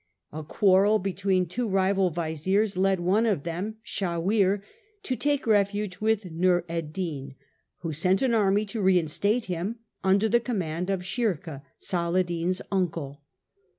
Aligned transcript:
A 0.31 0.43
quarrel 0.43 0.97
between 0.97 1.45
two 1.45 1.67
rival 1.67 2.09
vizirs 2.09 2.75
led 2.75 2.99
one 3.01 3.27
of 3.27 3.43
them, 3.43 3.75
Shawir, 3.85 4.63
to 5.03 5.15
take 5.15 5.45
refuge 5.45 6.01
with 6.01 6.31
Nur 6.31 6.65
ed 6.67 6.91
din, 6.91 7.35
who 7.81 7.93
sent 7.93 8.23
an 8.23 8.33
army 8.33 8.65
to 8.65 8.81
reinstate 8.81 9.45
him, 9.45 9.75
under 10.03 10.27
the 10.27 10.39
command 10.39 10.89
of 10.89 11.01
Shirkuh, 11.01 11.61
Saladin's 11.77 12.63
uncle. 12.71 13.21